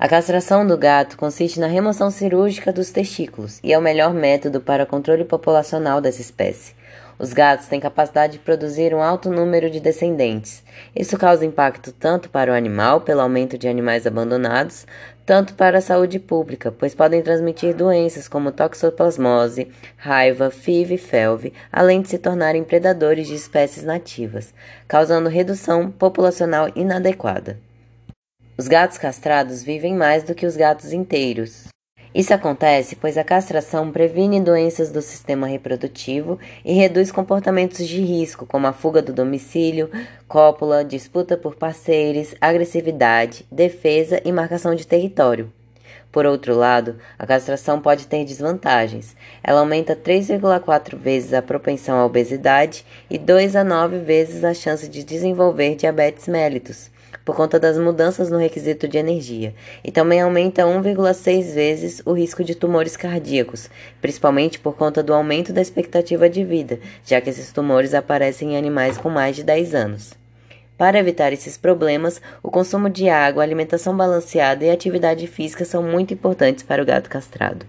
A 0.00 0.08
castração 0.08 0.64
do 0.64 0.78
gato 0.78 1.16
consiste 1.16 1.58
na 1.58 1.66
remoção 1.66 2.08
cirúrgica 2.08 2.72
dos 2.72 2.92
testículos 2.92 3.58
e 3.64 3.72
é 3.72 3.78
o 3.78 3.82
melhor 3.82 4.14
método 4.14 4.60
para 4.60 4.86
controle 4.86 5.24
populacional 5.24 6.00
dessa 6.00 6.20
espécie. 6.20 6.72
Os 7.18 7.32
gatos 7.32 7.66
têm 7.66 7.80
capacidade 7.80 8.34
de 8.34 8.38
produzir 8.38 8.94
um 8.94 9.02
alto 9.02 9.28
número 9.28 9.68
de 9.68 9.80
descendentes. 9.80 10.62
Isso 10.94 11.18
causa 11.18 11.44
impacto 11.44 11.90
tanto 11.90 12.30
para 12.30 12.52
o 12.52 12.54
animal, 12.54 13.00
pelo 13.00 13.22
aumento 13.22 13.58
de 13.58 13.66
animais 13.66 14.06
abandonados, 14.06 14.86
tanto 15.26 15.54
para 15.54 15.78
a 15.78 15.82
saúde 15.82 16.20
pública, 16.20 16.70
pois 16.70 16.94
podem 16.94 17.20
transmitir 17.20 17.74
doenças 17.74 18.28
como 18.28 18.52
toxoplasmose, 18.52 19.66
raiva, 19.96 20.48
FIV 20.48 20.94
e 20.94 20.98
FeLV, 20.98 21.52
além 21.72 22.02
de 22.02 22.08
se 22.10 22.18
tornarem 22.18 22.62
predadores 22.62 23.26
de 23.26 23.34
espécies 23.34 23.82
nativas, 23.82 24.54
causando 24.86 25.28
redução 25.28 25.90
populacional 25.90 26.68
inadequada. 26.76 27.58
Os 28.58 28.66
gatos 28.66 28.98
castrados 28.98 29.62
vivem 29.62 29.94
mais 29.94 30.24
do 30.24 30.34
que 30.34 30.44
os 30.44 30.56
gatos 30.56 30.92
inteiros. 30.92 31.68
Isso 32.12 32.34
acontece 32.34 32.96
pois 32.96 33.16
a 33.16 33.22
castração 33.22 33.92
previne 33.92 34.40
doenças 34.40 34.90
do 34.90 35.00
sistema 35.00 35.46
reprodutivo 35.46 36.40
e 36.64 36.72
reduz 36.72 37.12
comportamentos 37.12 37.86
de 37.86 38.00
risco, 38.00 38.44
como 38.44 38.66
a 38.66 38.72
fuga 38.72 39.00
do 39.00 39.12
domicílio, 39.12 39.88
cópula, 40.26 40.84
disputa 40.84 41.36
por 41.36 41.54
parceiros, 41.54 42.34
agressividade, 42.40 43.46
defesa 43.48 44.20
e 44.24 44.32
marcação 44.32 44.74
de 44.74 44.84
território. 44.84 45.52
Por 46.10 46.26
outro 46.26 46.56
lado, 46.56 46.96
a 47.16 47.24
castração 47.24 47.80
pode 47.80 48.08
ter 48.08 48.24
desvantagens. 48.24 49.14
Ela 49.40 49.60
aumenta 49.60 49.94
3,4 49.94 50.96
vezes 50.96 51.32
a 51.32 51.40
propensão 51.40 51.96
à 51.96 52.04
obesidade 52.04 52.84
e 53.08 53.18
2 53.18 53.54
a 53.54 53.62
9 53.62 54.00
vezes 54.00 54.42
a 54.42 54.52
chance 54.52 54.88
de 54.88 55.04
desenvolver 55.04 55.76
diabetes 55.76 56.26
mellitus 56.26 56.90
por 57.28 57.36
conta 57.36 57.60
das 57.60 57.76
mudanças 57.76 58.30
no 58.30 58.38
requisito 58.38 58.88
de 58.88 58.96
energia, 58.96 59.54
e 59.84 59.92
também 59.92 60.18
aumenta 60.18 60.62
1,6 60.62 61.52
vezes 61.52 62.00
o 62.06 62.14
risco 62.14 62.42
de 62.42 62.54
tumores 62.54 62.96
cardíacos, 62.96 63.68
principalmente 64.00 64.58
por 64.58 64.74
conta 64.74 65.02
do 65.02 65.12
aumento 65.12 65.52
da 65.52 65.60
expectativa 65.60 66.26
de 66.26 66.42
vida, 66.42 66.80
já 67.04 67.20
que 67.20 67.28
esses 67.28 67.52
tumores 67.52 67.92
aparecem 67.92 68.54
em 68.54 68.56
animais 68.56 68.96
com 68.96 69.10
mais 69.10 69.36
de 69.36 69.44
10 69.44 69.74
anos. 69.74 70.14
Para 70.78 70.98
evitar 70.98 71.30
esses 71.30 71.58
problemas, 71.58 72.18
o 72.42 72.50
consumo 72.50 72.88
de 72.88 73.10
água, 73.10 73.42
alimentação 73.42 73.94
balanceada 73.94 74.64
e 74.64 74.70
atividade 74.70 75.26
física 75.26 75.66
são 75.66 75.82
muito 75.82 76.14
importantes 76.14 76.64
para 76.64 76.82
o 76.82 76.86
gato 76.86 77.10
castrado. 77.10 77.66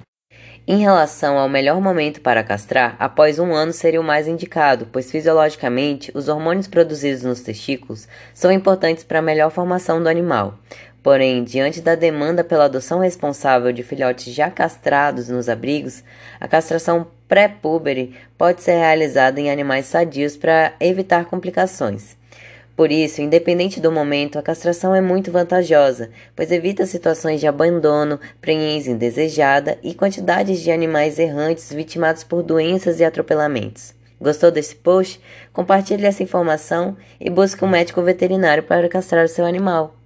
Em 0.71 0.77
relação 0.77 1.39
ao 1.39 1.49
melhor 1.49 1.81
momento 1.81 2.21
para 2.21 2.43
castrar, 2.43 2.95
após 2.99 3.39
um 3.39 3.55
ano 3.55 3.73
seria 3.73 3.99
o 3.99 4.03
mais 4.03 4.27
indicado, 4.27 4.87
pois 4.91 5.09
fisiologicamente 5.09 6.11
os 6.13 6.27
hormônios 6.27 6.67
produzidos 6.67 7.23
nos 7.23 7.41
testículos 7.41 8.07
são 8.35 8.51
importantes 8.51 9.03
para 9.03 9.17
a 9.17 9.21
melhor 9.23 9.49
formação 9.49 9.99
do 9.99 10.07
animal. 10.07 10.59
Porém, 11.01 11.43
diante 11.43 11.81
da 11.81 11.95
demanda 11.95 12.43
pela 12.43 12.65
adoção 12.65 12.99
responsável 12.99 13.73
de 13.73 13.81
filhotes 13.81 14.31
já 14.31 14.51
castrados 14.51 15.27
nos 15.27 15.49
abrigos, 15.49 16.03
a 16.39 16.47
castração 16.47 17.07
pré-púbere 17.27 18.15
pode 18.37 18.61
ser 18.61 18.73
realizada 18.73 19.41
em 19.41 19.49
animais 19.49 19.87
sadios 19.87 20.37
para 20.37 20.73
evitar 20.79 21.25
complicações. 21.25 22.18
Por 22.79 22.93
isso, 22.93 23.21
independente 23.21 23.81
do 23.81 23.91
momento, 23.91 24.39
a 24.39 24.41
castração 24.41 24.95
é 24.95 25.01
muito 25.01 25.33
vantajosa, 25.33 26.11
pois 26.33 26.49
evita 26.49 26.85
situações 26.85 27.41
de 27.41 27.45
abandono, 27.45 28.17
prenhez 28.39 28.87
indesejada 28.87 29.77
e 29.83 29.93
quantidades 29.93 30.61
de 30.61 30.71
animais 30.71 31.19
errantes 31.19 31.73
vitimados 31.73 32.23
por 32.23 32.41
doenças 32.41 33.01
e 33.01 33.03
atropelamentos. 33.03 33.93
Gostou 34.17 34.49
desse 34.49 34.77
post? 34.77 35.19
Compartilhe 35.51 36.05
essa 36.05 36.23
informação 36.23 36.95
e 37.19 37.29
busque 37.29 37.65
um 37.65 37.67
médico 37.67 38.01
veterinário 38.01 38.63
para 38.63 38.87
castrar 38.87 39.25
o 39.25 39.27
seu 39.27 39.45
animal. 39.45 39.98